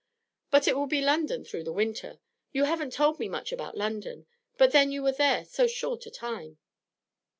[0.49, 2.19] 'But it will be London through the winter.
[2.51, 4.25] You haven't told me much about London;
[4.57, 6.57] but then you were there so short a time.'